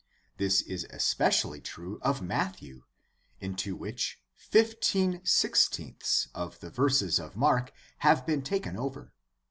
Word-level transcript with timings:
This 0.37 0.61
is 0.61 0.87
especially 0.89 1.61
true 1.61 1.99
of 2.01 2.23
Matthew, 2.23 2.85
into 3.39 3.75
which 3.75 4.19
fifteen 4.33 5.21
sixteenths 5.23 6.27
of 6.33 6.59
the 6.59 6.71
verses 6.71 7.19
of 7.19 7.35
Mark 7.35 7.71
have 7.99 8.25
been 8.25 8.41
taken 8.41 8.75
over. 8.75 9.13